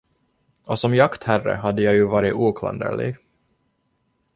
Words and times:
Och 0.65 0.79
som 0.79 0.95
jaktherre 0.95 1.53
hade 1.55 1.81
jag 1.81 1.93
ju 1.93 2.05
varit 2.05 2.33
oklanderlig. 2.33 3.17